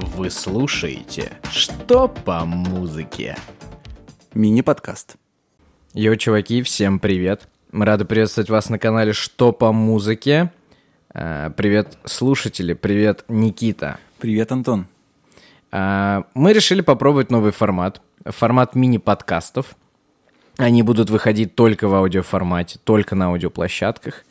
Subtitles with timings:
[0.00, 3.36] Вы слушаете «Что по музыке?»
[4.32, 5.16] Мини-подкаст.
[5.92, 7.48] Йо, чуваки, всем привет.
[7.70, 10.50] Мы рады приветствовать вас на канале «Что по музыке?»
[11.12, 13.98] А, Привет, слушатели, привет, Никита.
[14.18, 14.86] Привет, Антон.
[15.70, 18.00] А, Мы решили попробовать новый формат.
[18.24, 19.76] Формат мини-подкастов.
[20.56, 24.24] Они будут выходить только в аудиоформате, только на аудиоплощадках.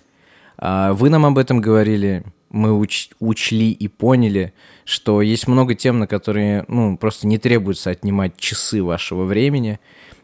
[0.59, 4.53] А, Вы нам об этом говорили, мы уч- учли и поняли,
[4.83, 9.79] что есть много тем, на которые ну, просто не требуется отнимать часы вашего времени,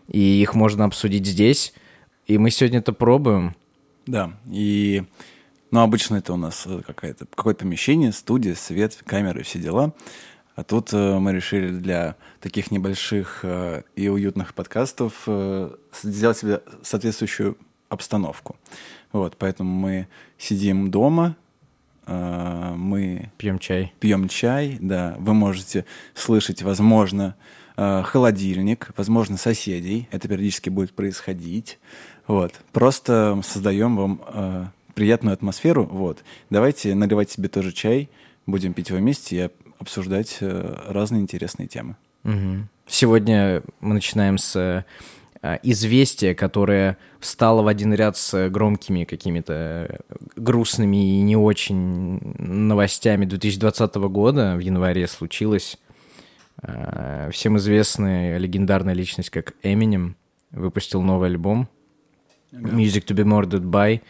[0.10, 1.74] и их можно обсудить здесь.
[2.28, 3.56] И мы сегодня это пробуем.
[4.06, 5.04] Да, и...
[5.72, 7.26] Ну, обычно это у нас э, какое-то
[7.56, 9.94] помещение, студия, свет, камеры, все дела.
[10.56, 16.62] А тут э, мы решили для таких небольших э, и уютных подкастов э, сделать себе
[16.82, 17.58] соответствующую
[17.90, 18.56] обстановку.
[19.12, 20.08] Вот, поэтому мы
[20.38, 21.36] сидим дома,
[22.06, 23.94] э, мы Пьем чай.
[24.00, 27.36] пьем чай, да, вы можете слышать, возможно,
[27.78, 30.08] э, холодильник, возможно, соседей.
[30.12, 31.80] Это периодически будет происходить.
[32.28, 32.54] Вот.
[32.72, 35.86] Просто создаем вам э, приятную атмосферу.
[35.86, 36.24] Вот.
[36.50, 38.10] Давайте наливать себе тоже чай,
[38.46, 39.50] будем пить его вместе и
[39.80, 41.98] обсуждать разные интересные темы.
[42.24, 42.70] Мгм.
[42.88, 44.86] Сегодня мы начинаем с
[45.46, 49.98] э, известия, которое встало в один ряд с громкими какими-то э,
[50.36, 54.56] грустными и не очень новостями 2020 года.
[54.56, 55.78] В январе случилось.
[56.62, 60.16] Э, Всем известная легендарная личность, как Эминем,
[60.52, 61.68] выпустил новый альбом
[62.52, 64.02] Music to be Murdered by.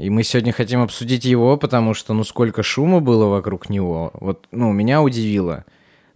[0.00, 4.12] И мы сегодня хотим обсудить его, потому что, ну, сколько шума было вокруг него.
[4.14, 5.64] Вот, ну, меня удивило.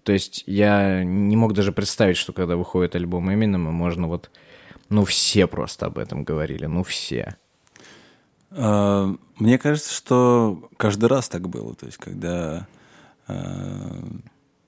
[0.04, 4.30] То есть я не мог даже представить, что когда выходит альбом Эминема, можно вот...
[4.88, 7.36] Ну, все просто об этом говорили, ну, все.
[8.50, 11.74] Э, Мне кажется, что каждый раз так было.
[11.74, 12.66] То есть, когда...
[13.28, 14.02] э,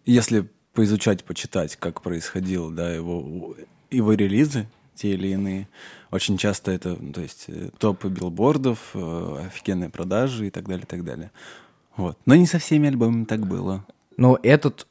[0.06, 3.54] Если поизучать, почитать, как происходило, да, его,
[3.90, 5.68] его релизы, те или иные,
[6.10, 10.84] очень часто это, ну, то есть, э, топы билбордов, э, офигенные продажи и так далее,
[10.84, 11.30] и так далее.
[11.96, 12.18] Вот.
[12.26, 13.84] Но не со всеми альбомами так было.
[14.16, 14.86] Но этот,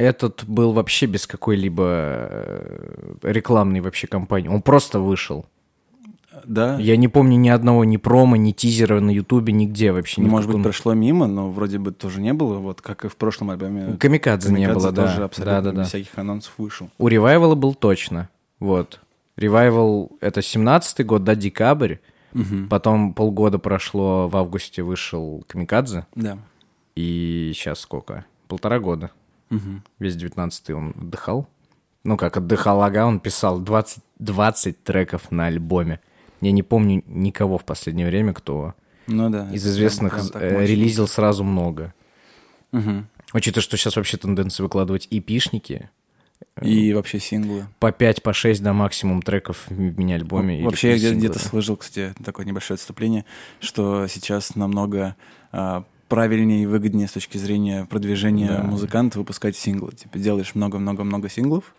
[0.00, 4.48] этот был вообще без какой-либо э, рекламной вообще кампании.
[4.48, 5.46] Он просто вышел.
[6.44, 10.22] Да, Я не помню ни одного ни промо, ни тизера на Ютубе, нигде вообще.
[10.22, 13.08] ни может быть, каком- прошло мимо, но вроде бы тоже не было, вот как и
[13.08, 13.96] в прошлом альбоме.
[13.98, 15.06] Камикадзе не было, да.
[15.06, 15.80] тоже абсолютно Да, да, да.
[15.82, 16.88] без всяких анонсов вышел.
[16.98, 18.30] У Ревайвала был точно.
[18.58, 19.00] Вот.
[19.36, 21.96] Ревайвал— это 17-й год, да, декабрь.
[22.70, 26.06] Потом полгода прошло, в августе вышел Камикадзе.
[26.14, 26.38] Да.
[26.94, 28.24] И сейчас сколько?
[28.48, 29.10] Полтора года.
[29.50, 29.82] Мгм.
[29.98, 31.48] Весь 19-й он отдыхал.
[32.04, 36.00] Ну как, отдыхал, ага, он писал 20, 20 треков на альбоме.
[36.40, 38.74] Я не помню никого в последнее время, кто
[39.06, 39.50] Ну да.
[39.52, 41.92] из известных прям так э, релизил сразу много.
[42.72, 43.06] Мгм.
[43.34, 45.90] Учитывая, что сейчас вообще тенденция выкладывать эпишники,
[46.62, 47.66] И вообще синглы.
[47.78, 50.56] по 5, по 6 до максимум треков в мини-альбоме.
[50.58, 53.24] или Вообще я где-то слышал, кстати, такое небольшое отступление,
[53.60, 55.16] что сейчас намного
[55.52, 58.62] а, правильнее и выгоднее с точки зрения продвижения Да.
[58.62, 59.92] музыканта выпускать синглы.
[59.92, 61.74] Типа делаешь много-много-много синглов,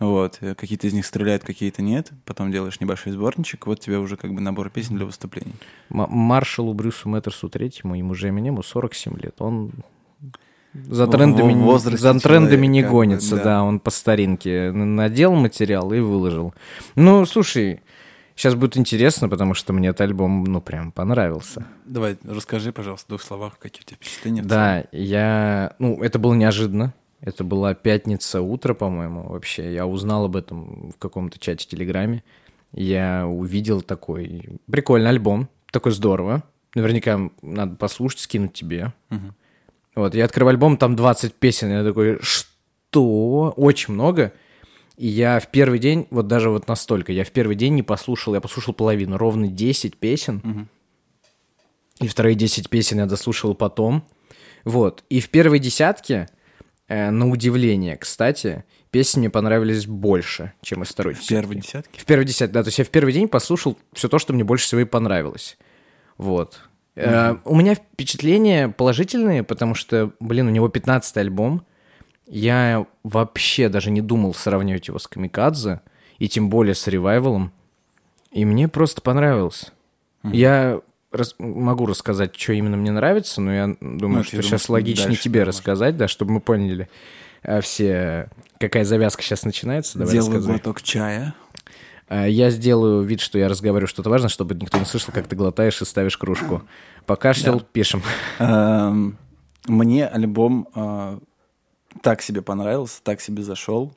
[0.00, 4.16] вот, э, какие-то из них стреляют, какие-то нет, потом делаешь небольшой сборничек, вот тебе уже
[4.16, 5.54] как бы набор песен для выступлений.
[5.90, 9.36] М- Маршалу Брюсу Мэттерсу третьему, ему же Эминему 47 лет.
[9.38, 9.72] Он
[10.74, 13.44] за трендами, в за трендами не человека, как бы, гонится, да.
[13.44, 13.62] да.
[13.62, 16.52] он по старинке надел материал и выложил.
[16.94, 17.80] Ну, слушай,
[18.38, 21.66] сейчас будет интересно, потому что мне этот альбом, ну, прям понравился.
[21.84, 24.42] Давай, расскажи, пожалуйста, в двух словах, какие у тебя впечатления.
[24.42, 25.74] Да, я...
[25.78, 26.94] Ну, это было неожиданно.
[27.20, 29.74] Это была пятница утро, по-моему, вообще.
[29.74, 32.22] Я узнал об этом в каком-то чате в Телеграме.
[32.72, 35.48] Я увидел такой прикольный альбом.
[35.72, 36.44] Такой здорово.
[36.74, 38.92] Наверняка надо послушать, скинуть тебе.
[39.10, 39.34] Мгм.
[39.96, 41.70] Вот, я открываю альбом, там 20 песен.
[41.70, 43.52] Я такой, что?
[43.56, 44.32] Очень много.
[44.98, 48.34] И я в первый день, вот даже вот настолько, я в первый день не послушал,
[48.34, 50.40] я послушал половину, ровно 10 песен.
[50.42, 50.68] Мгм.
[52.00, 54.04] И вторые 10 песен я дослушал потом.
[54.64, 55.04] Вот.
[55.08, 56.28] И в первой десятке,
[56.88, 61.32] э, на удивление, кстати, песни мне понравились больше, чем из второй В десятки.
[61.32, 62.00] первой десятке?
[62.00, 62.62] В первой десятке, да.
[62.64, 65.58] То есть я в первый день послушал все то, что мне больше всего и понравилось.
[66.16, 66.60] Вот.
[66.96, 71.62] Э, у меня впечатления положительные, потому что, блин, у него 15 альбом.
[72.28, 75.80] Я вообще даже не думал сравнивать его с Камикадзе,
[76.18, 77.52] и тем более с Ревайвалом.
[78.32, 79.72] И мне просто понравилось.
[80.24, 80.80] Я
[81.10, 84.62] рас- могу рассказать, что именно мне нравится, но я думаю, Ну, что я думаю, сейчас
[84.64, 86.88] что логичнее тебе да, рассказать, да, чтобы мы поняли
[87.42, 88.28] э, все,
[88.60, 89.98] какая завязка сейчас начинается.
[89.98, 90.52] Давай Делаю рассказывай.
[90.56, 91.34] глоток чая.
[92.08, 95.36] А, Я сделаю вид, что я разговариваю что-то важное, чтобы никто не слышал, как ты
[95.36, 96.62] глотаешь и ставишь кружку.
[97.06, 98.02] Покашлял, пишем.
[98.38, 99.16] Эм,
[99.66, 101.18] мне альбом э,
[102.02, 103.92] так себе понравился, так себе зашел.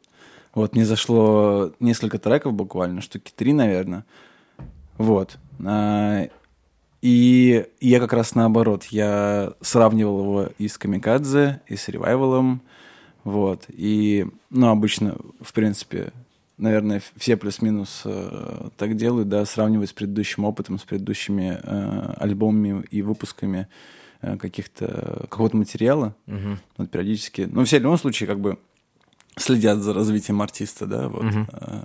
[0.53, 4.05] Вот, мне зашло несколько треков буквально, штуки три, наверное.
[4.97, 5.37] Вот.
[5.65, 6.27] А,
[7.01, 12.61] и я как раз наоборот, я сравнивал его и с Камикадзе, и с Ревайвалом,
[13.23, 16.11] вот, и, ну, обычно, в принципе,
[16.57, 22.83] наверное, все плюс-минус э, так делают, да, сравнивать с предыдущим опытом, с предыдущими э, альбомами
[22.89, 23.67] и выпусками
[24.21, 26.59] каких-то, какого-то материала, Мгм.
[26.77, 28.57] вот, периодически, ну, все в любом случае, как бы,
[29.37, 31.23] следят за развитием артиста, да, вот.
[31.53, 31.81] Э,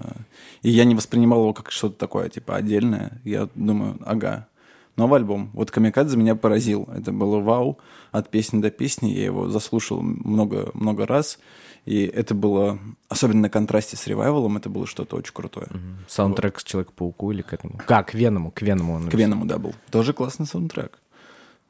[0.63, 3.21] И я не воспринимал его как что-то такое, типа, отдельное.
[3.25, 4.49] Я думаю, ага,
[4.97, 5.51] новый альбом.
[5.53, 6.89] Вот Камикадзе меня поразил.
[6.93, 7.79] Это было вау
[8.11, 9.11] от песни до песни.
[9.11, 11.39] Я его заслушал много, много раз.
[11.85, 15.69] И это было, особенно на контрасте с ревайвалом, это было что-то очень крутое.
[16.09, 17.79] Саундтрек к Человеку-пауку или к этому?
[17.87, 19.15] Как, к Веному, к Веному он К.
[19.15, 19.73] Веному, да, был.
[19.93, 20.99] Тоже классный саундтрек.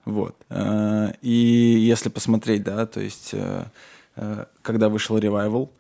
[0.07, 0.35] Вот.
[0.49, 3.65] Э, И если посмотреть, да, то есть, э,
[4.15, 5.71] э, когда вышел ревайвал,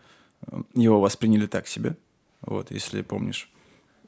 [0.46, 1.96] э, его восприняли так себе.
[2.42, 3.48] Вот, если помнишь.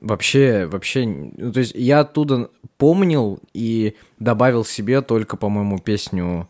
[0.00, 6.48] Вообще, вообще, ну, то есть я оттуда помнил и добавил себе только, по-моему, песню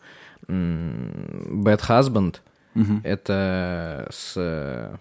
[0.49, 2.37] Bad Husband.
[2.75, 3.01] Мгм.
[3.05, 4.99] Это с...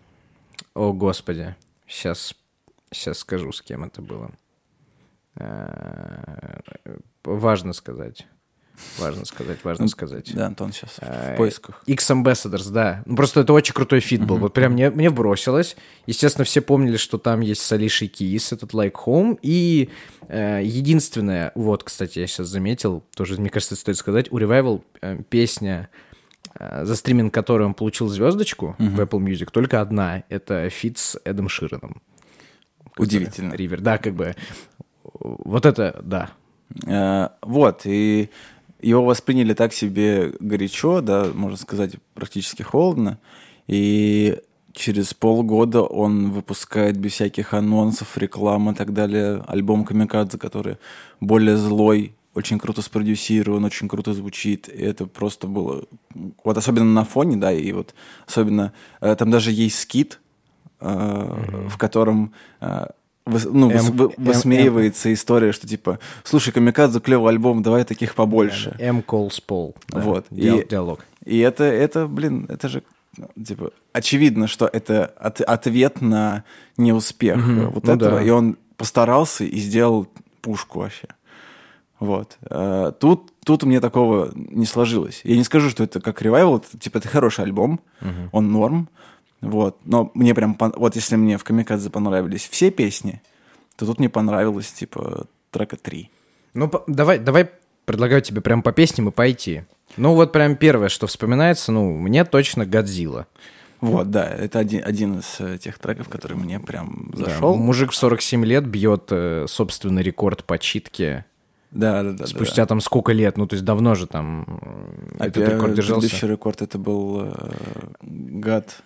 [0.73, 1.55] О, господи.
[1.87, 2.35] Сейчас,
[2.91, 4.31] сейчас скажу, с кем это было.
[7.23, 8.27] Важно сказать.
[8.99, 10.33] Важно сказать, важно сказать.
[10.33, 11.81] Да, Антон сейчас Э, в поисках.
[11.85, 13.03] X Ambassadors, да.
[13.05, 14.37] Ну, просто это очень крутой feat был.
[14.37, 15.75] Вот прям мне, мне бросилось.
[16.05, 19.39] Естественно, все помнили, что там есть с Алишей Киз, этот Like Home.
[19.41, 19.89] И
[20.27, 25.17] э, единственное, вот, кстати, я сейчас заметил, тоже, мне кажется, стоит сказать, у Revival э,
[25.29, 25.89] песня,
[26.59, 30.23] э, за стриминг которой он получил звездочку в Apple Music, только одна.
[30.29, 32.01] Это feat с Эдом Шираном.
[32.97, 33.53] Удивительно.
[33.53, 34.35] Ривер, да, как бы.
[35.13, 36.29] Вот это, да.
[36.85, 38.29] Э, Вот, и
[38.81, 43.19] его восприняли так себе горячо, да, можно сказать, практически холодно.
[43.67, 44.39] И
[44.73, 50.77] через полгода он выпускает без всяких анонсов, рекламы и так далее альбом Камикадзе, который
[51.19, 54.69] более злой, очень круто спродюсирован, очень круто звучит.
[54.69, 55.85] И это просто было...
[56.43, 57.95] Вот особенно на фоне, да, и вот
[58.27, 58.73] особенно...
[59.01, 60.19] э, Там даже есть скит,
[60.79, 62.33] э, в котором...
[63.27, 67.83] выс- ну, выс- М- вы- М- высмеивается история, что типа, слушай, Камикадзе клевый альбом, давай
[67.83, 68.75] таких побольше.
[68.79, 69.01] М.
[69.01, 69.75] Колс Пол.
[69.91, 71.05] Вот, и- Диалог.
[71.25, 72.83] И это, это, блин, это же
[73.17, 76.43] ну, типа очевидно, что это от- ответ на
[76.77, 78.23] неуспех э, вот ну этого, да.
[78.23, 80.07] и он постарался и сделал
[80.41, 81.07] пушку вообще.
[81.99, 82.37] Вот.
[82.49, 85.21] Э, Тут, тут у меня такого не сложилось.
[85.23, 87.79] Я не скажу, что это как ревайвал, это, типа это хороший альбом,
[88.31, 88.87] он норм,
[89.41, 89.77] вот.
[89.85, 93.21] Но мне прям, вот если мне в Камикадзе понравились все песни,
[93.75, 96.09] то тут мне понравилось типа трека 3.
[96.53, 97.49] Ну, давай, давай
[97.85, 99.63] предлагаю тебе прям по песням и пойти.
[99.95, 103.27] Ну, вот прям первое, что вспоминается, ну, мне точно Годзилла.
[103.79, 107.55] Вот, да, это один, один из э, тех треков, который мне прям Да, зашел.
[107.55, 111.25] мужик в 47 лет бьет э, собственный рекорд по читке.
[111.69, 112.17] Да, да, да.
[112.17, 115.25] да, Спустя там сколько лет, ну, то есть давно же там э, да.
[115.27, 116.01] этот А рекорд держался.
[116.01, 117.51] Предыдущий рекорд это был э,
[118.01, 118.81] гад.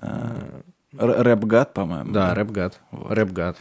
[0.00, 0.60] Э,
[0.98, 2.12] Рэп-гад, по-моему.
[2.12, 2.80] Да, рэп-гад.
[2.92, 3.56] Рэп-гад.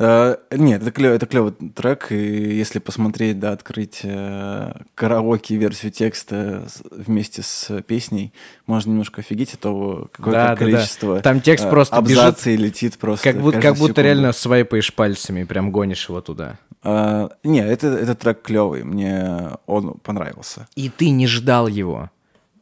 [0.00, 2.16] Э, Нет, это клевый, это клевый трек, и
[2.56, 8.32] если посмотреть, да, открыть э, караоке-версию текста с- вместе с песней,
[8.66, 10.56] можно немножко офигеть от того, какое Да, да, да.
[10.56, 14.02] количество Там текст э, просто бежит, абзаций летит просто Как будто, как будто секунду.
[14.02, 16.58] реально свайпаешь пальцами, прям гонишь его туда.
[16.84, 20.68] А, не, это, этот трек клевый, мне он понравился.
[20.76, 22.08] И ты не ждал его.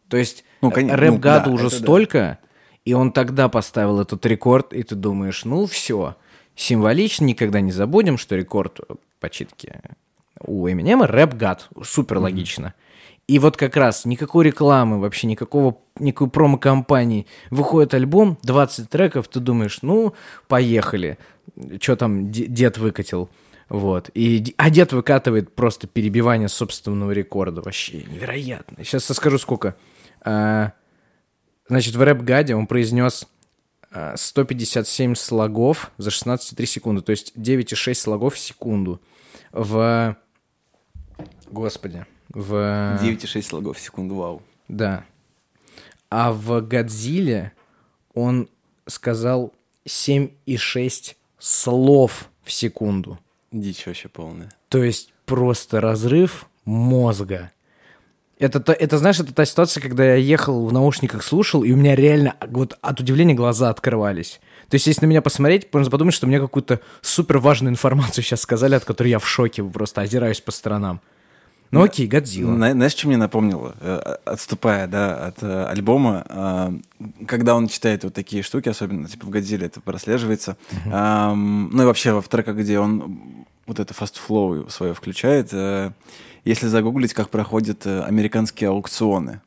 [0.09, 2.39] То есть Ну, кон- ну, рэп-гаду да, уже это да.
[2.87, 6.17] И он тогда поставил этот рекорд, и ты думаешь, ну все,
[6.55, 8.81] символично, никогда не забудем, что рекорд
[9.21, 9.81] по читке
[10.41, 12.75] у Эминема рэп-гад, супер логично.
[13.27, 17.27] И вот как раз никакой рекламы, вообще никакого, никакой промо-компании.
[17.51, 20.15] Выходит альбом, 20 треков, ты думаешь, ну,
[20.47, 21.19] поехали.
[21.81, 23.29] Что там де- дед выкатил?
[23.69, 24.11] Вот.
[24.15, 27.63] И, а дед выкатывает просто перебивание собственного рекорда.
[27.63, 28.85] Вообще невероятно.
[28.85, 29.75] Сейчас скажу сколько.
[30.21, 30.71] А,
[31.69, 33.27] значит, в рэп-гаде он произнес
[33.91, 37.03] а, 157 слогов за 16,3 секунды.
[37.03, 39.01] То есть 9,6 слогов в секунду.
[39.53, 40.17] В...
[41.51, 42.07] Господи.
[42.29, 42.53] В...
[43.03, 44.43] 9,6 слогов в секунду, вау.
[44.69, 45.05] Да.
[46.11, 47.53] А в Годзилле
[48.15, 48.49] он
[48.87, 49.53] сказал
[49.87, 53.19] 7,6 слов в секунду.
[53.53, 54.51] Дичь вообще полная.
[54.69, 57.51] То есть просто разрыв мозга.
[58.39, 61.77] Это, то- это, знаешь, это та ситуация, когда я ехал в наушниках, слушал, и у
[61.77, 64.41] меня реально вот от удивления глаза открывались.
[64.69, 68.41] То есть, если на меня посмотреть, можно подумать, что мне какую-то супер важную информацию сейчас
[68.43, 71.01] сказали, от которой я в шоке, просто озираюсь по сторонам.
[71.73, 72.55] Ну окей, Годзилла.
[72.55, 76.71] Зна- Знаешь, что мне напомнило, Э, отступая, да, от э, альбома, э,
[77.27, 82.13] когда он читает вот такие штуки, особенно типа в Годзилле это прослеживается, ну и вообще
[82.13, 83.19] во треках, где он
[83.67, 85.91] вот это flow свое включает, э,
[86.47, 89.41] если загуглить, как проходят э, американские аукционы,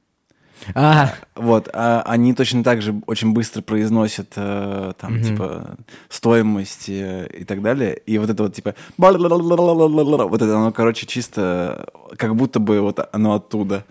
[0.75, 5.77] А, вот, а они точно так же очень быстро произносят э, там, типа,
[6.09, 7.97] стоимость э, и так далее.
[8.05, 8.75] И вот это вот, типа,
[10.27, 11.87] вот это, оно, короче, чисто
[12.17, 13.85] как будто бы вот оно оттуда.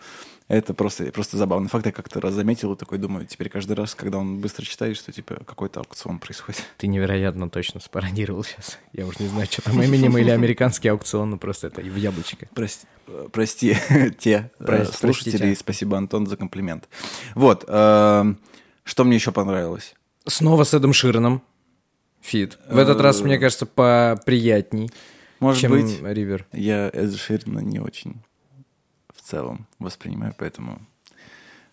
[0.49, 1.85] Это просто, просто забавный факт.
[1.85, 5.13] Я как-то раз заметил и такой думаю, теперь каждый раз, когда он быстро читает, что,
[5.13, 6.65] типа, какой-то аукцион происходит.
[6.79, 8.79] ты невероятно точно спародировал сейчас.
[8.95, 12.49] Я уже не знаю, что там Эминем или американский аукцион, ну просто это в яблочко.
[12.55, 13.77] Прости, э, прости
[14.19, 15.53] те э, Прости, слушатели, простите.
[15.53, 16.89] и спасибо, Антон, за комплимент.
[17.35, 18.35] Вот, э,
[18.85, 19.95] что мне еще понравилось?
[20.27, 21.43] Снова с Эдом Широном.
[22.23, 22.59] Фит.
[22.71, 24.91] В этот раз, мне кажется, поприятней,
[25.41, 26.47] Может чем быть, Ривер.
[26.53, 28.23] Я Эд Ширина не очень
[29.29, 30.81] целом воспринимаю, поэтому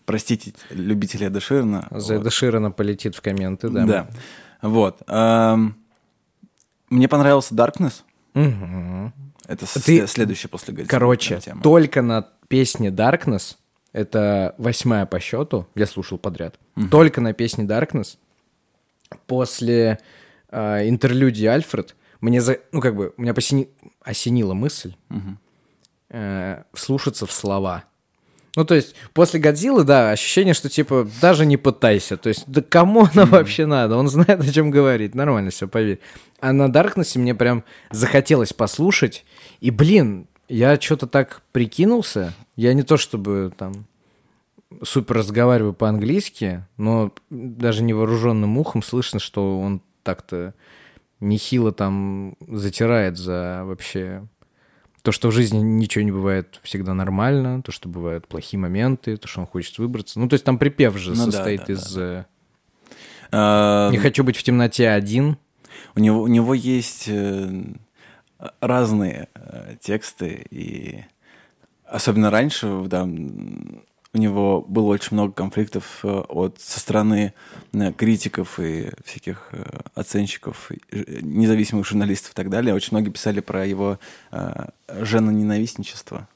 [0.04, 1.86] простите любители Эда Ширина.
[1.90, 2.20] За Вот.
[2.20, 2.30] Эда
[2.70, 3.84] полетит в комменты, да.
[3.86, 4.08] Да.
[4.62, 5.02] Вот.
[5.08, 5.76] Эм,
[6.90, 8.02] Мне понравился Darkness.
[8.34, 9.12] Мгм.
[9.48, 11.62] Это Ты- следующая после Годзиллы Короче, тема.
[11.62, 13.56] только на песне Darkness,
[13.92, 16.58] это восьмая по счету, я слушал подряд,
[16.90, 18.18] только на песне Darkness,
[19.26, 19.98] после
[20.50, 23.68] э, интерлюдии Альфред, мне, за, ну как бы, у меня посини-
[24.02, 24.94] осенила мысль
[26.10, 27.84] э, вслушаться в слова.
[28.56, 32.16] Ну, то есть, после Годзиллы, да, ощущение, что, типа, даже не пытайся.
[32.16, 33.96] То есть, да кому она вообще надо?
[33.96, 35.14] Он знает, о чем говорит.
[35.14, 36.00] Нормально все, поверь.
[36.40, 39.26] А на Даркнессе мне прям захотелось послушать.
[39.60, 42.32] И, блин, я что-то так прикинулся.
[42.56, 43.86] Я не то чтобы там
[44.82, 50.54] супер разговариваю по-английски, но даже невооруженным ухом слышно, что он так-то
[51.20, 54.26] нехило там затирает за вообще
[55.06, 59.28] то, что в жизни ничего не бывает всегда нормально, то, что бывают плохие моменты, то,
[59.28, 60.18] что он хочет выбраться.
[60.18, 62.24] Ну, то есть там припев же Ну да, состоит да, из э,
[63.30, 65.38] Эм, «Не хочу быть в темноте один».
[65.94, 67.64] У него, у него есть э,
[68.60, 71.04] разные э, тексты, и
[71.84, 73.08] особенно раньше, да,
[74.16, 77.34] у него было очень много конфликтов э, от, со стороны
[77.74, 79.62] э, критиков и всяких э,
[79.94, 80.80] оценщиков, и,
[81.22, 82.74] независимых журналистов и так далее.
[82.74, 83.98] Очень многие писали про его
[84.88, 86.28] женоненавистничество.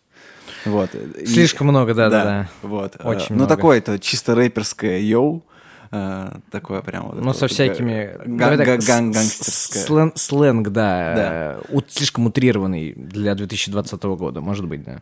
[0.64, 0.90] Вот.
[0.94, 2.49] И- Слишком много, да-да-да.
[2.62, 2.96] Вот.
[2.99, 3.56] Э, Очень ну, много.
[3.56, 5.42] такое это чисто рэперское йоу.
[5.90, 7.20] э, Такое прям вот.
[7.20, 8.14] Ну, со вот всякими...
[8.26, 9.82] га- давай так, га- с- ган- с- гангстерское.
[9.84, 11.14] Сленг, сленг, да.
[11.14, 11.32] Да.
[11.32, 15.00] э, ут- слишком утрированный для 2020 года, может быть, да.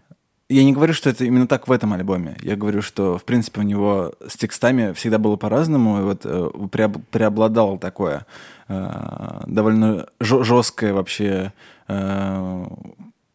[0.51, 2.39] Я не говорю, что это именно так в этом альбоме.
[2.41, 6.51] Я говорю, что, в принципе, у него с текстами всегда было по-разному, и вот э,
[6.71, 8.25] преоб- преобладало такое
[8.69, 11.53] э, довольно жесткое вообще
[11.87, 12.67] э,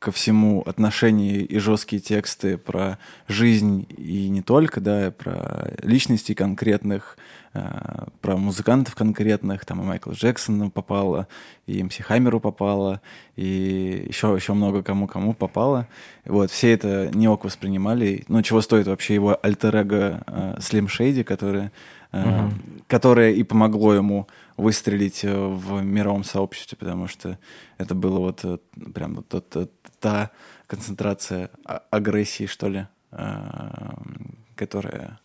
[0.03, 2.97] ко всему отношение и жесткие тексты про
[3.29, 7.17] жизнь и не только, да, про личностей конкретных,
[7.53, 11.29] э, про музыкантов конкретных, там и Майкл Джексону попало,
[11.67, 12.99] и МС Хаммеру попало,
[13.37, 15.87] и еще, еще много кому-кому попало.
[16.25, 18.25] Вот, все это не ок воспринимали.
[18.27, 21.71] Ну, чего стоит вообще его альтер-эго э, Slim Shady, которое,
[22.11, 22.49] э,
[22.87, 27.37] которое и помогло ему выстрелить э, в мировом сообществе, потому что
[27.77, 28.57] это было вот э,
[28.93, 30.31] прям вот тот- тот- та
[30.67, 33.25] концентрация а- агрессии, что ли, э,
[34.55, 35.19] которая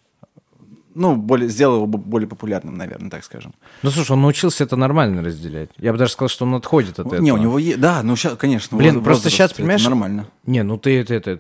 [0.95, 3.55] ну, более, сделала его бо- более популярным, наверное, так скажем.
[3.83, 5.71] Ну, слушай, он научился это нормально разделять.
[5.79, 7.21] Я бы даже сказал, что он отходит от этого.
[7.21, 8.77] Не, у него есть, да, ну сейчас, конечно.
[8.77, 10.27] Блин, воз- просто возраст, щас, это понимаешь, нормально.
[10.47, 11.39] Не, ну ты это, это,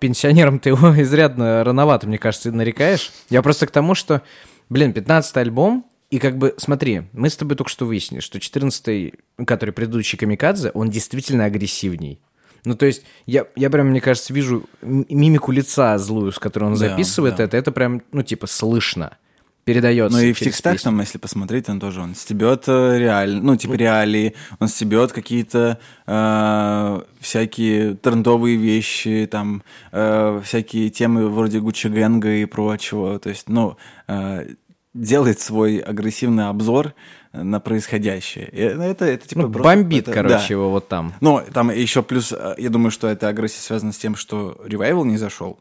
[0.00, 3.10] пенсионером ты его изрядно рановато, мне кажется, нарекаешь.
[3.30, 4.20] Я просто к тому, что,
[4.68, 9.14] блин, 15 альбом, и как бы, смотри, мы с тобой только что выяснили, что 14
[9.46, 12.20] который предыдущий Камикадзе, он действительно агрессивней.
[12.64, 16.72] Ну, то есть, я, я прям, мне кажется, вижу мимику лица злую, с которой он
[16.72, 17.44] Да, записывает да.
[17.44, 19.16] это, это прям, ну, типа, слышно,
[19.64, 20.18] передается.
[20.18, 20.84] Ну и в текстах песню.
[20.90, 27.00] там, если посмотреть, он тоже, он стебет реаль, ну, типа реалии, он стебет какие-то э,
[27.20, 29.62] всякие трендовые вещи, там,
[29.92, 33.76] э, всякие темы вроде Гуччи Гэнга и прочего, то есть, ну,
[34.08, 34.48] э,
[34.94, 36.94] делает свой агрессивный обзор
[37.32, 38.48] на происходящее.
[38.50, 40.46] И это, это типа Ну, просто- бомбит, это- короче, да.
[40.54, 41.14] его вот там.
[41.20, 45.04] Ну, там еще плюс, э, я думаю, что эта агрессия связана с тем, что ревайвал
[45.04, 45.60] не зашел.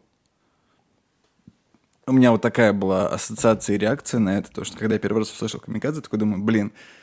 [2.07, 5.19] У меня вот такая была ассоциация и реакция на это, то, что когда я первый
[5.19, 6.98] раз услышал Камикадзе, такой думаю, блин, э,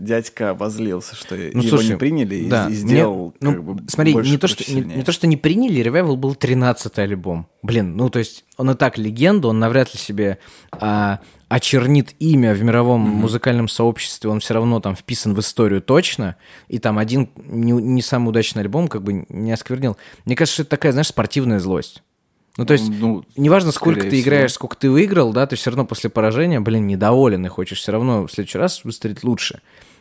[0.00, 3.64] дядька обозлился, что Ну, его слушай, не приняли и- да, и, мне- сделал ну, как
[3.64, 7.02] бы смотри, больше не то, что, не, не то, что не приняли, Revival был 13-й
[7.02, 7.46] альбом.
[7.62, 10.38] Блин, ну то есть он и так легенда, он навряд ли себе
[10.72, 16.36] а, очернит имя в мировом музыкальном сообществе, он все равно там вписан в историю точно,
[16.68, 19.96] и там один не, не самый удачный альбом как бы не осквернил.
[20.24, 22.02] Мне кажется, это такая, знаешь, спортивная злость.
[22.56, 24.22] Ну, то есть, Ну, неважно, сколько ты всего.
[24.22, 27.92] играешь, сколько ты выиграл, да, ты все равно после поражения, блин, недоволен и хочешь все
[27.92, 29.60] равно в следующий раз выстрелить лучше.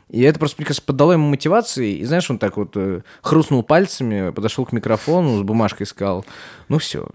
[0.10, 1.94] И это просто, мне кажется, поддало ему мотивации.
[1.96, 6.26] И знаешь, он так вот э, хрустнул пальцами, подошел к микрофону, с бумажкой сказал,
[6.68, 7.08] ну все,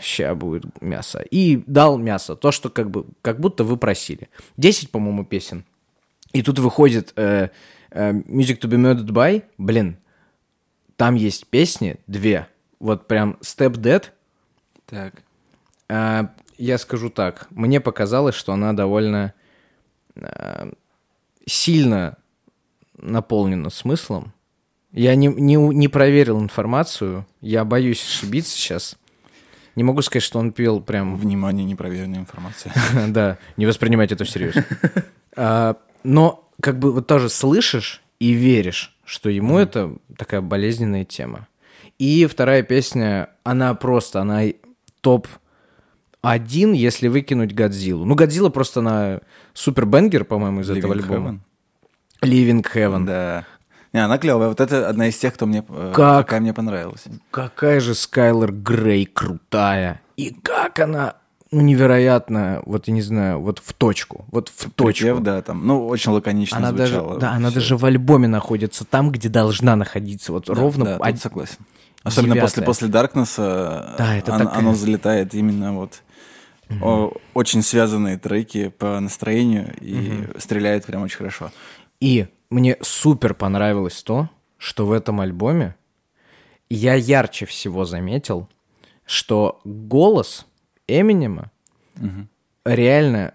[0.00, 1.20] ща будет мясо.
[1.30, 4.28] И дал мясо, то, что как, бы, как будто вы просили.
[4.58, 5.64] 10, по-моему, песен.
[6.32, 7.48] И тут выходит э,
[7.90, 9.96] э, Music to be Murdered by, блин,
[10.96, 12.46] там есть песни, две,
[12.78, 14.04] вот прям Step Dead,
[14.88, 15.14] так.
[15.88, 17.46] а, я скажу так.
[17.50, 19.34] Мне показалось, что она довольно
[20.16, 20.70] а,
[21.46, 22.16] сильно
[22.96, 24.32] наполнена смыслом.
[24.92, 27.26] Я не, не, не проверил информацию.
[27.40, 28.96] Я боюсь ошибиться сейчас.
[29.76, 31.16] Не могу сказать, что он пел прям...
[31.16, 32.72] Внимание, непроверенная информация.
[33.08, 34.54] Да, не воспринимать это всерьез.
[35.36, 41.46] А, Но как бы вот тоже слышишь и веришь, что ему это такая болезненная тема.
[41.98, 44.42] И вторая песня, она просто, она
[45.00, 48.04] топ-1, если выкинуть Годзиллу.
[48.04, 49.20] Ну, Годзилла просто, она
[49.54, 51.40] супер бенгер, по-моему, из этого Living альбома.
[52.22, 53.04] Living Heaven.
[53.06, 53.44] Да.
[53.92, 54.48] Не, она клевая.
[54.48, 56.26] Вот это одна из тех, кто мне, э, Как?
[56.26, 57.04] какая мне понравилась.
[57.30, 60.02] Какая же Скайлер Грей крутая.
[60.16, 61.14] И как она,
[61.50, 64.26] ну, невероятно, вот я не знаю, вот в точку.
[64.30, 65.04] Вот в точку.
[65.04, 67.18] Припев, да, там, ну, очень лаконично Она даже, звучало.
[67.18, 67.54] да, она всё.
[67.60, 70.32] даже в альбоме находится там, где должна находиться.
[70.32, 71.56] Вот Да, ровно да, тут од- согласен.
[72.02, 76.02] Особенно после, после Даркнесса Да, это оно, такая- оно залетает именно вот
[76.82, 81.50] о, очень связанные треки по настроению и стреляет прям очень хорошо.
[82.00, 84.28] И мне супер понравилось то,
[84.58, 85.74] что в этом альбоме
[86.70, 88.48] я ярче всего заметил,
[89.06, 90.46] что голос
[90.86, 91.50] Эминема
[92.64, 93.34] реально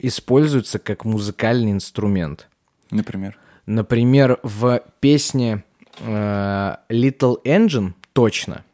[0.00, 2.48] используется как музыкальный инструмент.
[2.90, 3.38] Например.
[3.66, 5.62] Например, в песне
[6.00, 8.64] э, Little Engine точно,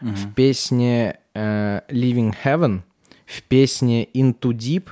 [0.00, 2.80] в песне э, Living Heaven,
[3.26, 4.88] в песне Into Deep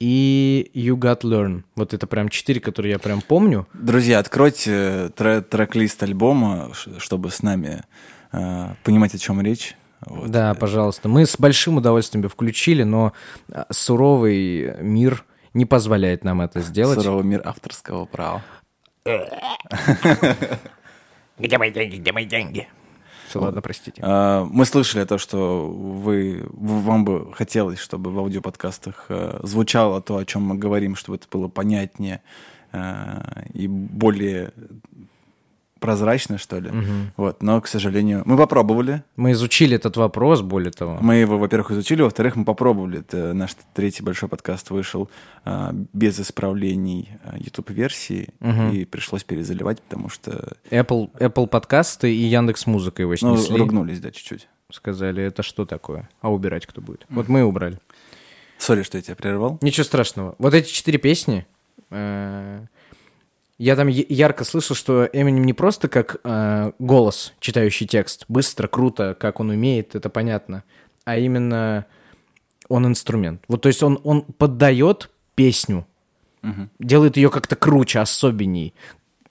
[0.00, 1.62] и You Got Learn.
[1.76, 3.66] Вот это прям четыре, которые я прям помню.
[3.74, 7.82] Друзья, откройте э, тре- трек-лист альбома, чтобы с нами
[8.32, 9.76] э, понимать, о чем речь.
[10.06, 10.30] Вот.
[10.30, 11.08] Да, пожалуйста.
[11.08, 13.12] Мы с большим удовольствием включили, но
[13.70, 17.00] суровый мир не позволяет нам это сделать.
[17.00, 18.42] Суровый мир авторского права.
[21.38, 22.68] Где мои деньги, где мои деньги?
[23.28, 24.00] Всё, ладно, простите.
[24.04, 30.18] А, Мы слышали то, что вы, вам бы хотелось, чтобы в аудиоподкастах э, звучало то,
[30.18, 32.22] о чем мы говорим, чтобы это было понятнее
[32.72, 33.20] э,
[33.54, 34.52] и более
[35.84, 36.70] прозрачно, что ли.
[37.16, 37.42] Вот.
[37.42, 39.02] Но, к сожалению, мы попробовали.
[39.16, 40.96] Мы изучили этот вопрос, более того.
[41.00, 43.00] Мы его, во-первых, изучили, во-вторых, мы попробовали.
[43.00, 45.10] Это наш третий большой подкаст вышел
[45.44, 48.30] а, без исправлений а, YouTube-версии,
[48.72, 53.58] и пришлось перезаливать, потому что Apple, Apple подкасты и Яндекс Музыка его ну, снесли.
[53.58, 54.48] ругнулись, да, чуть-чуть.
[54.72, 56.08] Сказали, это что такое?
[56.22, 57.04] А убирать кто будет?
[57.10, 57.78] Вот мы и убрали.
[58.56, 59.58] Сори, что я тебя прервал.
[59.60, 60.34] Ничего страшного.
[60.38, 61.46] Вот эти четыре песни,
[61.90, 62.64] э,
[63.58, 69.16] я там ярко слышал, что Эминем не просто как э, голос, читающий текст, быстро, круто,
[69.18, 70.64] как он умеет, это понятно,
[71.04, 71.86] а именно
[72.68, 73.42] он инструмент.
[73.46, 75.86] Вот то есть он, он поддает песню,
[76.78, 78.74] делает ее как-то круче, особенней.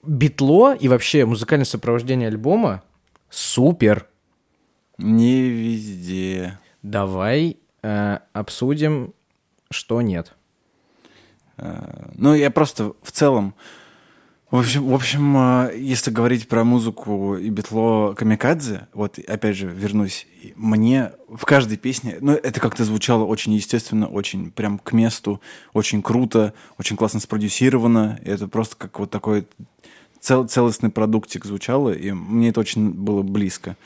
[0.02, 2.82] Битло и вообще музыкальное сопровождение альбома
[3.30, 4.08] супер.
[4.98, 6.58] Не везде.
[6.82, 9.14] Давай э, обсудим,
[9.70, 10.32] что нет.
[11.56, 13.54] Э, Ну, я просто в целом...
[14.54, 19.66] В общем, в общем, э, если говорить про музыку и битло Камикадзе, вот опять же
[19.66, 25.40] вернусь, мне в каждой песне, ну, это как-то звучало очень естественно, очень прям к месту,
[25.72, 28.20] очень круто, очень классно спродюсировано.
[28.24, 29.48] Это просто как вот такой
[30.20, 33.76] цел- целостный продуктик звучало, и мне это очень было близко.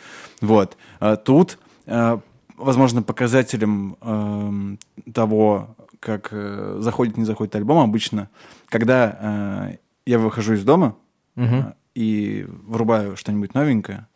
[0.43, 0.77] Вот.
[1.01, 2.19] А тут, э,
[2.59, 4.79] возможно, показателем эм,
[5.15, 8.29] того, как э, заходит, не заходит альбом обычно,
[8.69, 9.77] когда э,
[10.09, 10.97] я выхожу из дома
[11.37, 14.07] э, и врубаю что-нибудь новенькое,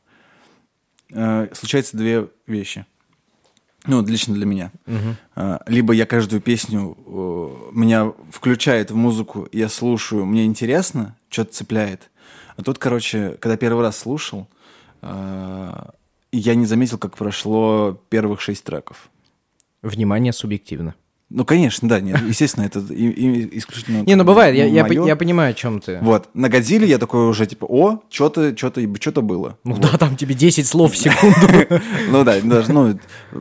[1.10, 2.86] э, случаются две вещи.
[3.84, 4.72] Ну, лично для меня.
[5.36, 6.96] Э, Либо я каждую песню
[7.72, 12.10] меня включает в музыку, я слушаю, мне интересно, что-то цепляет.
[12.56, 14.48] А тут, короче, когда первый раз слушал,
[15.02, 19.10] я не заметил, как прошло первых шесть треков.
[19.82, 20.94] Внимание субъективно.
[21.34, 24.02] Ну, конечно, да, нет, естественно, это и- и исключительно...
[24.02, 25.98] Не, ну бывает, я, я, я понимаю, о чем ты.
[26.02, 29.56] Вот, на Годзилле я такой уже, типа, о, что-то, что-то, что-то было.
[29.64, 31.80] Ну да, там тебе 10 слов в секунду.
[32.10, 32.98] Ну да, даже, ну,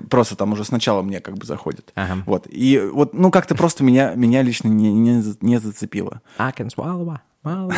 [0.09, 1.91] просто там уже сначала мне как бы заходит.
[2.25, 6.21] Вот, и вот, ну, как-то просто меня, меня лично не, не, за- не зацепило.
[6.37, 7.17] I can swallow.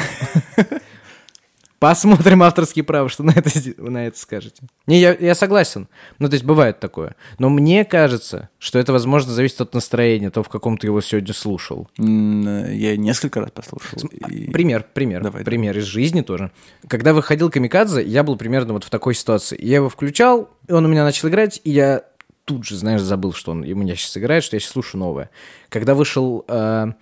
[1.84, 4.64] Посмотрим авторские права, что на это, на это скажете.
[4.88, 5.90] Не, я, я согласен.
[6.18, 7.18] Ну, то есть бывает такое.
[7.40, 11.34] Но мне кажется, что это, возможно, зависит от настроения, то, в каком ты его сегодня
[11.34, 11.90] слушал.
[12.00, 14.00] М, Я несколько раз послушал.
[14.30, 16.52] и- Пример, пример, Давай, пример из жизни тоже.
[16.88, 19.60] Когда выходил Камикадзе, я был примерно вот в такой ситуации.
[19.62, 22.04] Я его включал, и он у меня начал играть, и я
[22.46, 25.30] тут же, знаешь, забыл, что он у меня сейчас играет, что я сейчас слушаю новое.
[25.68, 26.94] Когда вышел э,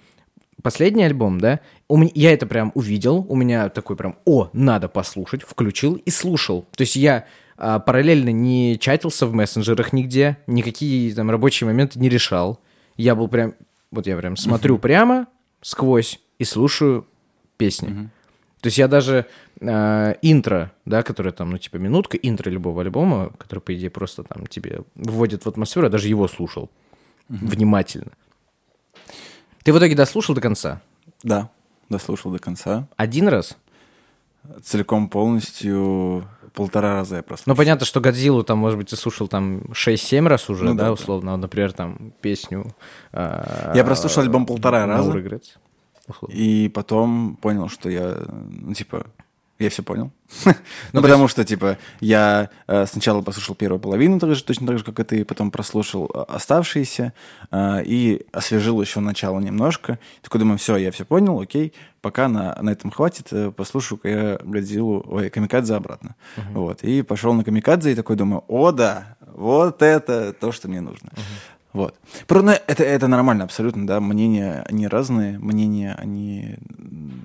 [0.63, 1.59] последний альбом, да,
[1.91, 6.09] у меня, я это прям увидел, у меня такой прям, о, надо послушать, включил и
[6.09, 6.65] слушал.
[6.75, 7.25] То есть я
[7.57, 12.61] а, параллельно не чатился в мессенджерах нигде, никакие там рабочие моменты не решал.
[12.95, 13.55] Я был прям,
[13.91, 15.27] вот я прям смотрю прямо
[15.61, 17.05] сквозь и слушаю
[17.57, 18.09] песни.
[18.61, 19.25] То есть я даже
[19.59, 24.23] э, интро, да, которое там, ну, типа минутка, интро любого альбома, который, по идее, просто
[24.23, 26.69] там тебе вводит в атмосферу, я даже его слушал
[27.27, 28.11] внимательно.
[29.63, 30.81] Ты в итоге дослушал до конца?
[31.23, 31.49] Да,
[31.91, 32.87] дослушал до конца.
[32.97, 33.57] Один раз?
[34.63, 37.51] Целиком полностью полтора раза я прослушал.
[37.51, 40.85] Ну, понятно, что Годзиллу там, может быть, ты слушал там 6-7 раз уже, Ну да,
[40.85, 41.37] да, условно.
[41.37, 42.75] Например, там песню...
[43.11, 45.11] э, Я прослушал альбом полтора раза.
[46.29, 49.05] И потом понял, что я, ну, типа,
[49.61, 50.11] я все понял.
[50.93, 54.83] Ну, потому что, типа, я э, сначала послушал первую половину, так же, точно так же,
[54.83, 57.13] как и ты, потом прослушал э, оставшиеся
[57.51, 59.99] э, и освежил еще начало немножко.
[60.21, 64.39] Такой думаю, все, я все понял, окей, пока на, на этом хватит, э, послушаю-ка я
[64.43, 66.15] Годзиллу, ой, Камикадзе обратно.
[66.53, 70.81] Вот, и пошел на Камикадзе и такой думаю, о, да, вот это то, что мне
[70.81, 71.09] нужно.
[71.73, 71.95] Вот.
[72.27, 74.01] Про- ну, это, это нормально абсолютно, да.
[74.01, 76.57] Мнения, они разные, мнения, они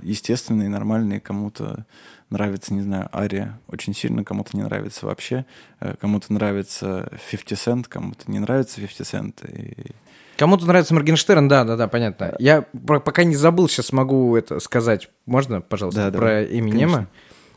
[0.03, 1.21] естественные, нормальные.
[1.21, 1.85] Кому-то
[2.31, 5.45] нравится, не знаю, Ария очень сильно, кому-то не нравится вообще.
[5.81, 9.51] Э, Кому-то нравится 50 Cent, кому-то не нравится 50 Cent.
[9.53, 9.93] И...
[10.37, 12.35] Кому-то нравится Моргенштерн, да, да, да, понятно.
[12.39, 15.09] Я про- пока не забыл, сейчас могу это сказать.
[15.25, 16.59] Можно, пожалуйста, Да, про давай.
[16.59, 16.93] Эминема?
[16.95, 17.09] Конечно.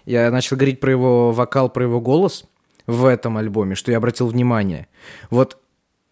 [0.05, 2.45] Я начал говорить про его вокал, про его голос
[2.87, 4.87] в этом альбоме, что я обратил внимание.
[5.29, 5.57] Вот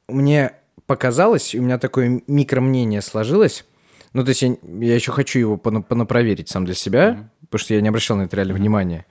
[0.08, 0.52] мне
[0.86, 3.66] показалось, у меня такое микромнение сложилось.
[4.14, 7.74] Ну, то есть я, я еще хочу его пона- понапроверить сам для себя, потому что
[7.74, 9.06] я не обращал на это реально внимания.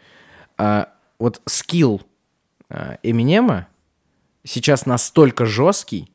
[0.57, 2.03] А, вот skill
[2.69, 3.69] а, Эминема
[4.45, 6.11] сейчас настолько жесткий,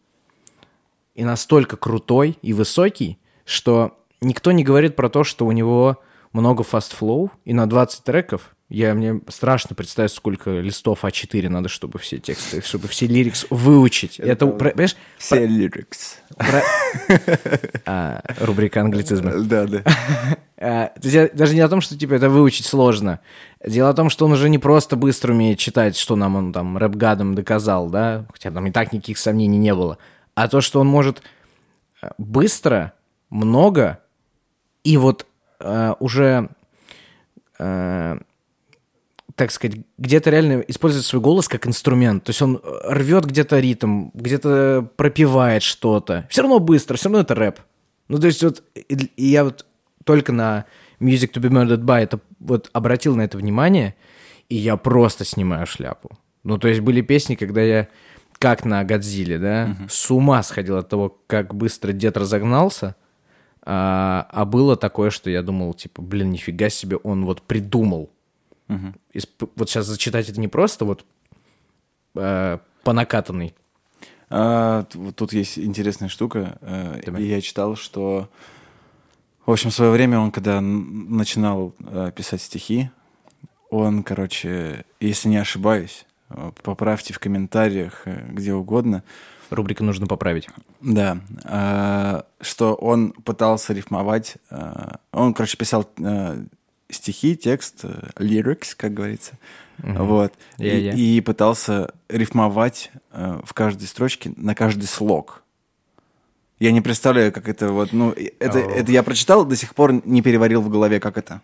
[1.16, 6.64] и настолько крутой и высокий, что никто не говорит про то, что у него много
[6.64, 12.00] fast flow, и на 20 треков я, мне страшно представить, сколько листов А4 надо, чтобы
[12.00, 14.20] все тексты, чтобы все lyrics выучить.
[14.20, 16.20] Это, про- понимаешь, Все lyrics.
[16.38, 16.64] про-
[17.86, 19.34] А, рубрика англицизма.
[19.44, 19.84] Да, да.
[20.64, 20.92] А,
[21.34, 23.20] даже не о том, что типа это выучить сложно.
[23.66, 26.78] Дело в том, что он уже не просто быстро умеет читать, что нам он там
[26.78, 29.98] рэп-гадом доказал, да, хотя там и так никаких сомнений не было,
[30.36, 31.24] а то, что он может
[32.04, 32.94] э, быстро,
[33.32, 34.02] много
[34.84, 35.26] и вот
[35.62, 36.50] э, уже,
[37.58, 38.18] э,
[39.36, 42.24] так сказать, где-то реально использует свой голос как инструмент.
[42.24, 46.28] То есть он э, рвет где-то ритм, где-то пропивает что-то.
[46.30, 47.60] Все равно быстро, все равно это рэп.
[48.08, 49.66] Ну, то есть вот, и, и я вот
[50.04, 50.66] только на
[51.00, 53.96] Music to be Murdered by это вот обратил на это внимание,
[54.50, 56.18] и я просто снимаю шляпу.
[56.44, 57.88] Ну, то есть были песни, когда я
[58.40, 62.96] как на Годзилле, да, с ума сходил от того, как быстро дед разогнался,
[63.64, 68.10] а, а было такое, что я думал, типа, блин, нифига себе, он вот придумал.
[69.14, 71.06] Исп- Вот сейчас зачитать это не просто вот
[72.16, 73.54] э, по накатанной.
[74.30, 74.84] А,
[75.16, 76.58] тут есть интересная штука.
[76.62, 78.30] э, И я читал, что...
[79.46, 82.90] В общем, в свое время он, когда начинал э, писать стихи,
[83.70, 89.04] он, короче, если не ошибаюсь, э, поправьте в комментариях, где угодно,
[89.50, 90.48] Рубрика нужно поправить.
[90.80, 91.18] да,
[92.40, 94.38] что он пытался рифмовать.
[95.12, 95.90] он, короче, писал
[96.92, 99.34] стихи, текст, э, lyrics, как говорится.
[99.78, 100.34] Вот.
[100.58, 100.92] И- Я-я.
[100.94, 105.44] И, пытался рифмовать э, в каждой строчке на каждый слог.
[106.60, 110.22] Я не представляю, как это вот, ну, это, это я прочитал, до сих пор не
[110.22, 111.42] переварил в голове, как это.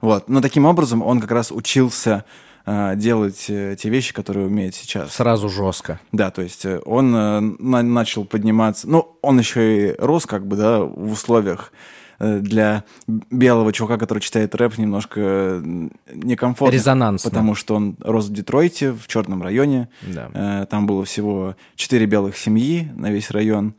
[0.00, 0.28] Вот.
[0.30, 2.24] Но таким образом он как раз учился
[2.64, 5.12] э, делать э, те вещи, которые умеет сейчас.
[5.14, 6.00] Сразу жестко.
[6.12, 10.80] Да, то есть он на- начал подниматься, ну, он еще и рос как бы, да,
[10.80, 11.70] в условиях
[12.18, 16.74] для белого чувака, который читает рэп, немножко э, некомфортно.
[16.74, 17.30] Резонансно.
[17.30, 19.88] Потому что он рос в Детройте, в черном районе.
[20.02, 20.30] Да.
[20.34, 23.74] Э, Там было всего четыре белых семьи на весь район.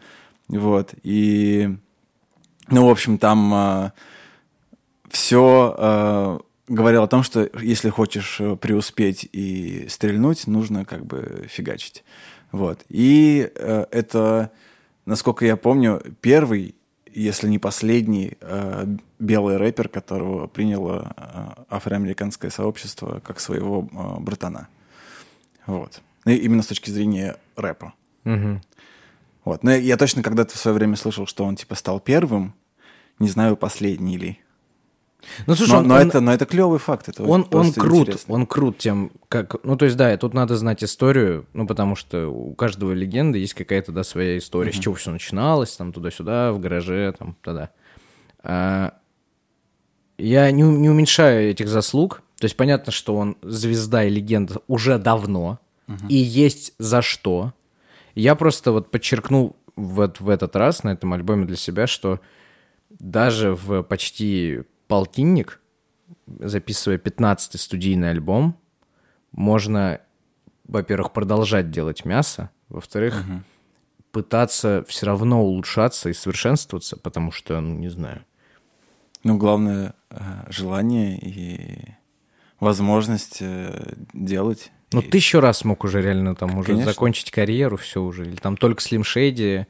[0.48, 0.94] Вот.
[1.04, 1.76] И,
[2.70, 3.92] ну, в общем, там
[5.10, 12.04] все говорил о том, что если хочешь э, преуспеть и стрельнуть, нужно как бы фигачить.
[12.52, 12.84] Вот.
[12.90, 14.52] И э, это,
[15.06, 16.76] насколько я помню, первый,
[17.16, 18.86] если не последний, э,
[19.20, 24.68] белый рэпер, которого приняло э, афроамериканское сообщество как своего э, братана.
[25.66, 26.02] Вот.
[26.26, 27.94] И именно с точки зрения рэпа.
[28.26, 28.62] Мгм.
[29.46, 29.64] Вот.
[29.64, 32.54] Но я, я точно когда-то в свое время слышал, что он типа стал первым.
[33.20, 34.40] Не знаю, последний ли.
[35.48, 37.10] Ну, слушай, но, он, но он- это, но это клевый факт.
[37.10, 38.34] Это он, он крут, интересно.
[38.34, 39.56] он крут тем, как...
[39.64, 43.40] Ну, то есть, да, и тут надо знать историю, ну, потому что у каждого легенды
[43.40, 47.72] есть какая-то, да, своя история, с чего все начиналось, там, туда-сюда, в гараже, там, тогда.
[50.18, 54.98] я не, не уменьшаю этих заслуг, то есть, понятно, что он звезда и легенда уже
[54.98, 55.60] давно,
[56.10, 57.54] и есть за что.
[58.16, 62.20] Я просто вот подчеркнул вот в этот раз на этом альбоме для себя, что
[62.90, 65.62] даже в почти полтинник,
[66.40, 68.58] записывая 15-й студийный альбом,
[69.32, 70.00] можно,
[70.66, 73.24] во-первых, продолжать делать мясо, во-вторых,
[74.12, 78.24] пытаться все равно улучшаться и совершенствоваться, потому что, ну, не знаю.
[79.24, 80.18] Ну, главное э,
[80.50, 81.94] желание и
[82.60, 84.72] возможность э, делать.
[84.94, 86.92] Ну, И- тысячу раз мог уже реально там уже Конечно.
[86.92, 88.26] закончить карьеру, все уже.
[88.26, 89.66] Или там только Slim Shady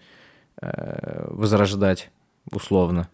[0.62, 2.12] э, возрождать,
[2.51, 3.10] условно.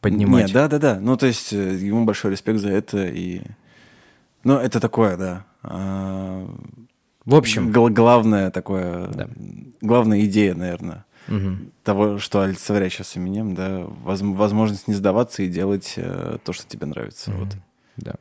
[0.00, 0.44] Поднимать.
[0.46, 1.00] Нет, да, да, да.
[1.00, 3.06] Ну, то есть э, ему большой респект за это.
[3.06, 3.42] И...
[4.44, 5.44] Ну, это такое, да.
[5.62, 6.48] а,
[7.24, 9.28] В общем, гла- главное такое, Да.
[9.80, 11.72] главная идея, наверное, мгм.
[11.82, 16.66] того, что олицетворяет сейчас Eminem, да, воз- возможность не сдаваться и делать э, то, что
[16.68, 17.32] тебе нравится.
[17.32, 17.48] Вот.
[17.96, 18.14] Да.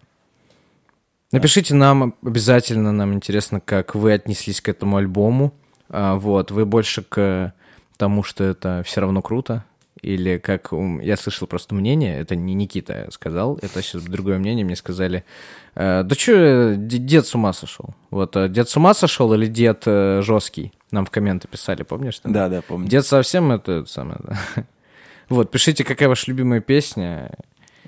[1.32, 5.54] Напишите нам обязательно, нам интересно, как вы отнеслись к этому альбому.
[5.90, 7.54] А, вот, вы больше к
[7.98, 9.64] тому, что это все равно круто,
[10.02, 14.76] или как я слышал просто мнение, это не Никита сказал, это сейчас другое мнение, мне
[14.76, 15.24] сказали,
[15.76, 17.96] «Э, да что, дед с ума сошел?
[18.10, 20.74] Вот, э, дед с ума сошел или дед э, жесткий?
[20.92, 22.20] Нам в комменты писали, помнишь?
[22.20, 22.32] там?
[22.34, 22.88] Да, да, помню.
[22.88, 24.20] Дед совсем это, самое.
[25.30, 27.30] Вот, пишите, какая ваша любимая песня,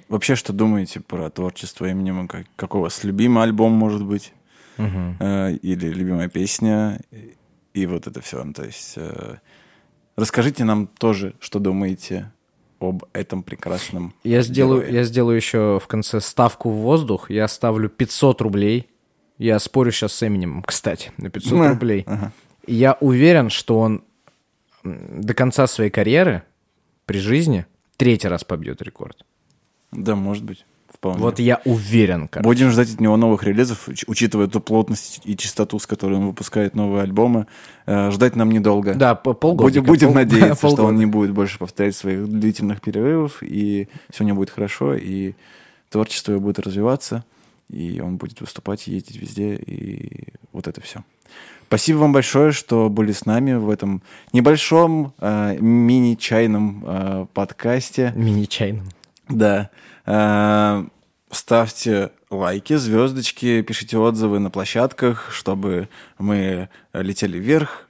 [0.09, 2.27] Вообще, что думаете про творчество Eminem?
[2.27, 4.33] Как, какой у вас любимый альбом, может быть?
[4.77, 5.17] Мгм.
[5.19, 6.99] Э, или любимая песня?
[7.11, 7.35] И,
[7.75, 8.43] и вот это все.
[8.51, 9.35] То есть э,
[10.19, 12.31] расскажите нам тоже, что думаете
[12.79, 14.93] об этом прекрасном Я сделаю, герое.
[14.95, 17.29] я сделаю еще в конце ставку в воздух.
[17.29, 18.89] Я ставлю 500 рублей.
[19.37, 22.03] Я спорю сейчас с Эминем, кстати, на 500 Ага, рублей.
[22.07, 22.31] ага.
[22.67, 24.03] Я уверен, что он
[24.83, 26.43] до конца своей карьеры
[27.05, 27.65] при жизни
[27.97, 29.25] третий раз побьет рекорд.
[29.91, 30.65] Да, может быть.
[30.93, 31.19] Вполне.
[31.19, 32.47] Вот я уверен, короче.
[32.47, 36.27] Будем ждать от него новых релизов, уч- учитывая ту плотность и частоту, с которой он
[36.27, 37.47] выпускает новые альбомы.
[37.85, 38.95] Э, ждать нам недолго.
[38.95, 39.63] Да, по- полгода.
[39.63, 40.83] Будем, будем надеяться, что полгода.
[40.89, 45.33] он не будет больше повторять своих длительных перерывов, и все у него будет хорошо, и
[45.89, 47.23] творчество его будет развиваться,
[47.69, 51.03] и он будет выступать, ездить везде, и вот это все.
[51.67, 54.01] Спасибо вам большое, что были с нами в этом
[54.33, 58.11] небольшом э, мини-чайном э, подкасте.
[58.15, 58.89] Мини-чайным.
[59.29, 59.69] Да.
[60.09, 60.83] Э,
[61.31, 67.87] Ставьте лайки, звездочки, пишите отзывы на площадках, чтобы мы летели вверх.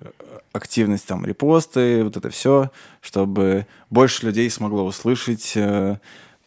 [0.52, 6.00] Активность там, репосты, вот это все, чтобы больше людей смогло услышать э,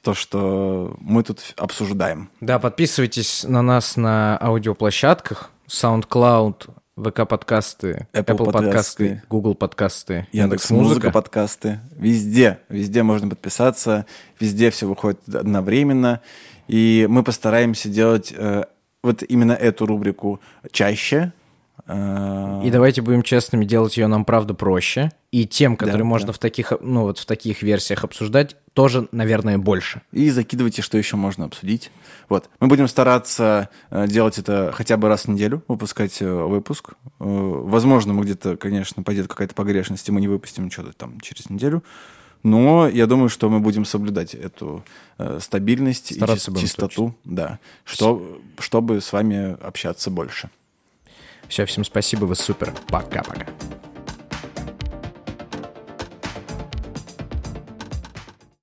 [0.02, 2.28] то, что мы тут обсуждаем.
[2.42, 5.50] Да, подписывайтесь на нас на аудиоплощадках.
[5.68, 11.80] SoundCloud, ВК-подкасты, Apple Apple, подкасты, подкасты, Google подкасты, Яндекс Музыка, подкасты.
[11.96, 14.04] Везде, везде можно подписаться,
[14.38, 16.20] везде все выходит одновременно.
[16.68, 18.64] И мы постараемся делать э,
[19.02, 21.32] вот именно эту рубрику чаще.
[21.92, 25.10] Э, И давайте будем честными, делать ее нам, правда, проще.
[25.30, 26.32] И тем, которые Да, можно да.
[26.32, 30.02] в таких, ну, вот в таких версиях обсуждать, тоже, наверное, больше.
[30.12, 31.90] И закидывайте, что еще можно обсудить.
[32.28, 32.48] Вот.
[32.60, 36.94] Мы будем стараться э, делать это хотя бы раз в неделю, выпускать э, выпуск.
[37.18, 41.82] Возможно, мы где-то, конечно, пойдет какая-то погрешность, и мы не выпустим что-то там через неделю.
[42.42, 44.84] Но я думаю, что мы будем соблюдать эту
[45.18, 50.50] э, стабильность Стараться и чис- чистоту, да, что, чтобы с вами общаться больше.
[51.52, 52.72] Все, всем спасибо, вы супер.
[52.88, 53.46] Пока-пока.